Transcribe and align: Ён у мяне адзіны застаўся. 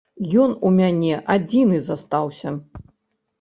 Ён 0.43 0.53
у 0.69 0.71
мяне 0.77 1.19
адзіны 1.35 1.77
застаўся. 1.91 2.55